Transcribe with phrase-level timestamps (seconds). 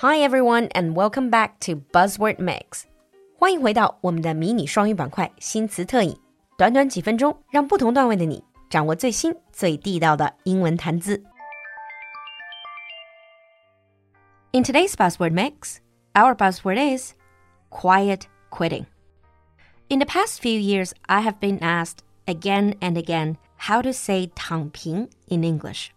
[0.00, 2.82] Hi everyone, and welcome back to Buzzword Mix.
[3.38, 6.18] 欢迎回到我们的迷你双语板块新词特饮，
[6.58, 11.22] 短短几分钟，让不同段位的你掌握最新最地道的英文谈资。
[14.52, 15.78] In today's buzzword mix,
[16.14, 17.12] our buzzword is
[17.70, 18.86] quiet quitting.
[19.88, 24.30] In the past few years, I have been asked again and again how to say
[24.34, 25.90] 躺平 in English,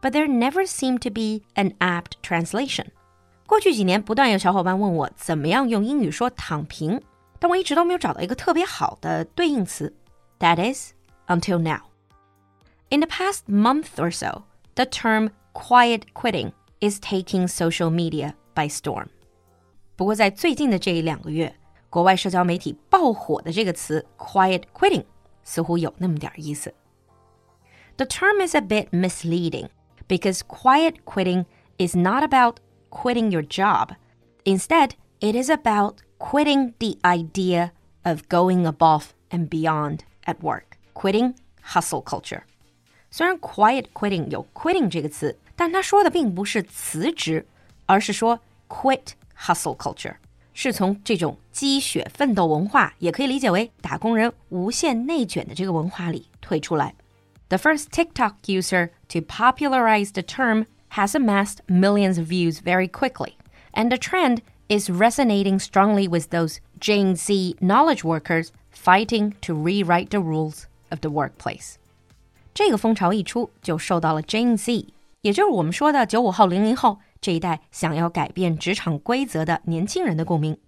[0.00, 2.92] but there never seemed to be an apt translation.
[3.46, 7.00] 过去几年，不断有小伙伴问我怎么样用英语说躺平，
[7.38, 9.92] 但我一直都没有找到一个特别好的对应词。
[10.38, 10.92] That is
[11.26, 11.82] until now.
[12.88, 14.44] In the past month or so,
[14.74, 19.06] the term quiet quitting is taking social media by storm.
[19.96, 21.54] 不过在最近的这一两个月，
[21.90, 25.04] 国外社交媒体爆火的这个词 “quiet quitting”
[25.44, 26.72] 似乎有那么点意思。
[27.96, 29.68] The term is a bit misleading
[30.08, 31.44] because quiet quitting
[31.78, 32.56] is not about
[32.96, 33.96] quitting your job.
[34.44, 37.70] Instead, it is about quitting the idea
[38.02, 41.34] of going above and beyond at work, quitting
[41.72, 42.42] hustle culture.
[43.10, 47.46] 虽然 quiet quitting 有 quitting 这个词，但他说的并不是辞职，
[47.86, 50.16] 而是说 quit hustle culture，
[50.54, 56.94] 是从这种积雪奋斗文化，也可以理解为打工人无限内卷的这个文化里退出来。
[57.48, 60.64] The first TikTok user to popularize the term
[60.96, 63.36] has amassed millions of views very quickly,
[63.72, 70.10] and the trend is resonating strongly with those Gen Z knowledge workers fighting to rewrite
[70.10, 71.76] the rules of the workplace.
[72.54, 74.86] 这个风潮一出，就受到了 Gen Z
[75.22, 80.58] 也就是我们说的九五后、零零后这一代想要改变职场规则的年轻人的共鸣。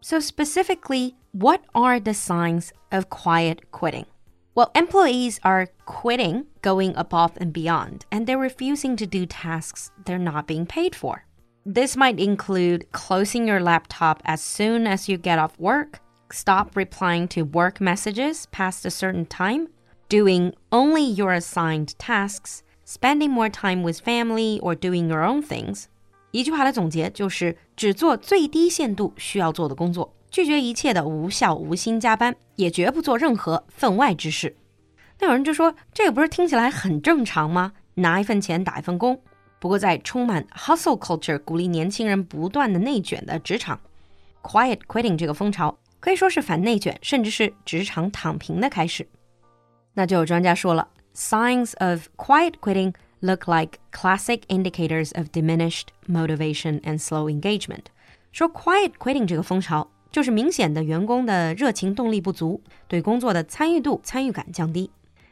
[0.00, 4.04] So specifically, what are the signs of quiet quitting?
[4.54, 10.18] Well, employees are quitting, going above and beyond, and they're refusing to do tasks they're
[10.18, 11.26] not being paid for.
[11.66, 16.00] This might include closing your laptop as soon as you get off work,
[16.32, 19.68] stop replying to work messages past a certain time,
[20.08, 25.88] doing only your assigned tasks, spending more time with family or doing your own things。
[26.30, 34.55] 一句话来总结，就是只做最低限度需要做的工作， 拒绝一切的无效无心加班，也绝不做任何分外之事。
[35.19, 37.73] 那有人就说，这个不是听起来很正常吗？
[37.95, 39.21] 拿一份钱打一份工。
[39.59, 43.79] 不过，在充满 hustle culture 鼓励年轻人不断的内卷的职场
[44.41, 49.05] ，quiet quitting 这个风潮可以说是反内卷，甚至是职场躺平的开始。
[49.93, 50.87] 那就有专家说了。
[51.13, 57.87] signs of quiet quitting look like classic indicators of diminished motivation and slow engagement.
[58.31, 64.90] 说 quiet quitting 这个风潮，就是明显的员工的热情动力不足，对工作的参与度、参与感降低。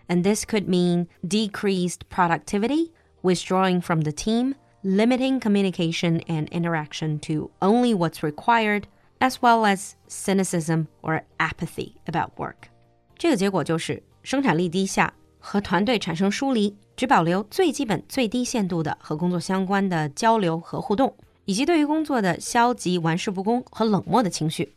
[0.09, 2.91] And this could mean decreased productivity,
[3.23, 8.83] withdrawing from the team, limiting communication and interaction to only what's required,
[9.21, 12.69] as well as cynicism or apathy about work.
[13.17, 21.15] 这个结果就是生产力低下，和团队产生疏离，只保留最基本、最低限度的和工作相关的交流和互动，
[21.49, 24.75] 以及对于工作的消极、玩世不恭和冷漠的情绪。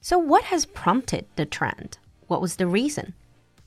[0.00, 1.92] So, what has prompted the trend?
[2.26, 3.12] What was the reason?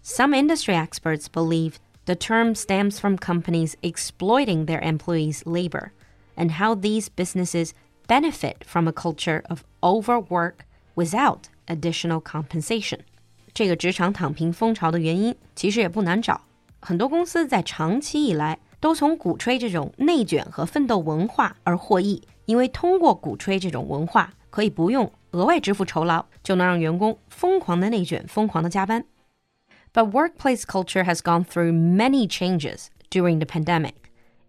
[0.03, 1.73] Some industry experts believe
[2.05, 5.91] the term stems from companies exploiting their employees' labor
[6.35, 7.71] and how these businesses
[8.07, 12.99] benefit from a culture of overwork without additional compensation.
[13.53, 16.41] 这个职场躺平风潮的原因其实也不难找，
[16.79, 29.05] 很多公司在长期以来都从鼓吹这种内卷和奋斗文化而获益， 因为通过鼓吹这种文化，可以不用额外支付酬劳，就能让员工疯狂的内卷、疯狂的加班。
[29.93, 33.93] But workplace culture has gone through many changes during the pandemic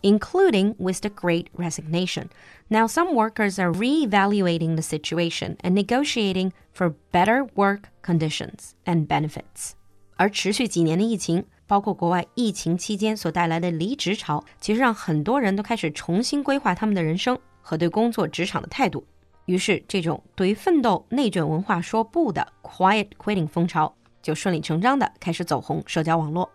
[0.02, 2.30] including with the great resignation.
[2.68, 9.72] Now, some workers are re-evaluating the situation and negotiating for better work conditions and benefits.
[10.16, 19.04] 而持续几年的疫情，包括国外疫情期间所带来的离职潮，其实让很多人都开始重新规划他们的人生 和对工作职场的态度。
[19.46, 26.50] 于是，这种对于奋斗内卷文化说不的 quiet quitting 风潮，就顺理成章的开始走红社交网络。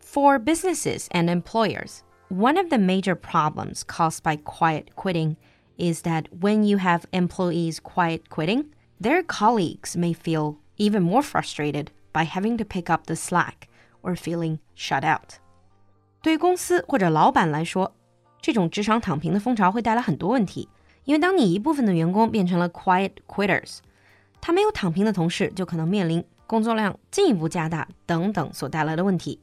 [0.00, 5.36] For businesses and employers, one of the major problems caused by quiet quitting
[5.78, 8.66] is that when you have employees quiet quitting,
[9.00, 13.68] their colleagues may feel even more frustrated by having to pick up the slack
[14.02, 15.38] or feeling shut out.
[16.20, 17.94] 对于公司或者老板来说，
[18.46, 20.68] 这种职场躺平的风潮会带来很多问题。
[21.04, 23.78] 因为当你一部分的员工变成了 quiet quitters，
[24.40, 29.40] 他没有躺平的同事就可能面临工作量进一步加大等等所带来的问题。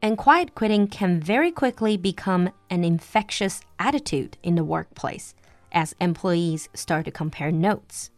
[0.00, 5.34] and quiet quitting can very quickly become an infectious attitude in the workplace,
[5.72, 8.08] as employees start to compare notes.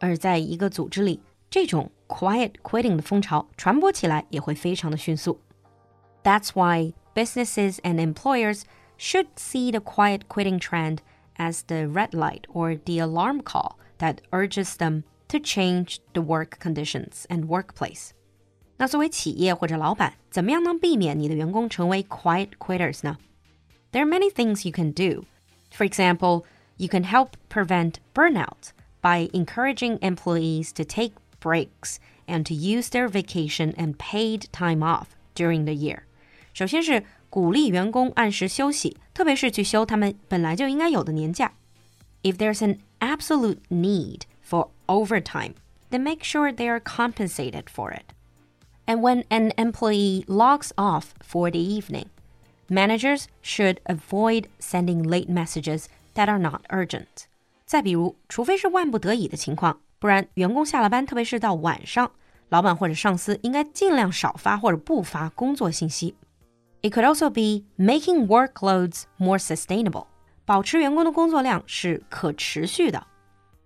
[0.00, 1.20] 而在一个组织里，
[1.50, 5.40] 这种 quiet quitting 的风潮传播起来也会非常的迅速。
[6.22, 8.62] That's why businesses and employers
[8.98, 11.02] should see the quiet quitting trend
[11.36, 16.58] as the red light or the alarm call that urges them to change the work
[16.60, 18.10] conditions and workplace.
[18.76, 23.18] 那作为企业或者老板，怎么样能避免你的员工成为 quiet quitters 呢？
[23.92, 25.24] There are many things you can do.
[25.70, 26.44] For example,
[26.76, 33.08] you can help prevent burnout by encouraging employees to take breaks and to use their
[33.08, 36.00] vacation and paid time off during the year.
[36.52, 41.52] 首先是 鼓励员工按时休息，特别是去休他们本来就应该有的年假。
[42.22, 45.54] If there's an absolute need for overtime,
[45.90, 48.04] then make sure they are compensated for it.
[48.86, 52.06] And when an employee logs off for the evening,
[52.68, 57.26] managers should avoid sending late messages that are not urgent.
[57.66, 62.10] 再比如，除非是万不得已的情况，不然员工下了班，特别是到晚上，
[62.50, 66.14] 老板或者上司应该尽量少发或者不发工作信息。
[66.82, 70.06] It could also be making workloads more sustainable，
[70.44, 73.06] 保持员工的工作量是可持续的。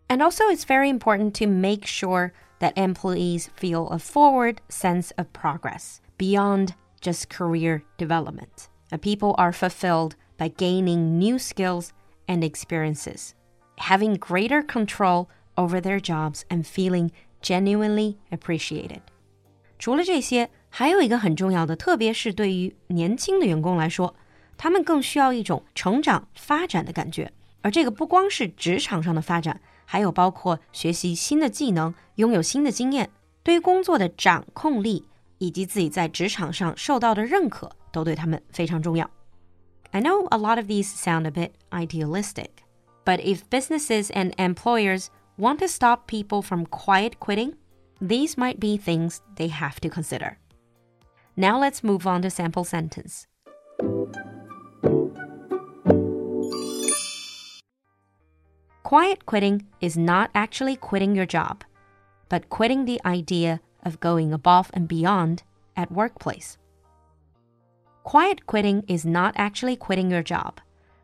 [0.08, 5.26] And also, it's very important to make sure that employees feel a forward sense of
[5.32, 8.68] progress beyond just career development.
[8.90, 11.90] And people are fulfilled by gaining new skills
[12.26, 13.34] and experiences,
[13.78, 17.10] having greater control over their jobs and feeling
[17.42, 19.02] genuinely appreciated.
[19.78, 24.14] 除了这些， 还有一个很重要的，特别是对于年轻的员工来说，
[24.56, 27.32] 他们更需要一种成长发展的感觉。
[27.62, 33.10] 而这个不光是职场上的发展，还有包括学习新的技能、拥有新的经验，
[33.42, 35.04] 对于工作的掌控力
[35.38, 39.10] 以及自己在职场上受到的认可，都对他们非常重要。
[39.90, 42.50] I know a lot of these sound a bit idealistic,
[43.04, 45.06] but if businesses and employers
[45.36, 47.54] want to stop people from quiet quitting,
[48.00, 50.36] these might be things they have to consider.
[51.35, 53.27] Now let's move on to sample sentence.
[58.83, 61.63] Quiet quitting is not actually quitting your job,
[62.29, 65.41] but quitting the idea of going above and beyond
[65.75, 66.57] at workplace.
[68.03, 70.59] Quiet quitting is not actually quitting your job,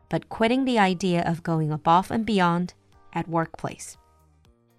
[0.08, 2.74] but quitting the idea of going above and beyond
[3.12, 3.94] at workplace.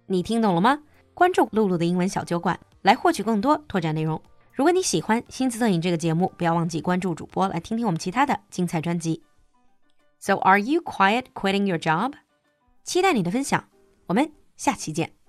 [0.06, 0.78] 你听懂了吗？
[1.12, 4.18] 关注璐璐的英文小酒馆，来获取更多拓展内容。
[4.54, 9.22] 如果你喜欢新姿摄影这个节目，不要忘记关注主播，来听听我们其他的精彩专辑。
[10.18, 12.12] So, are you quiet quitting your job?
[12.84, 13.64] 期待你的分享，
[14.06, 15.21] 我们下期见。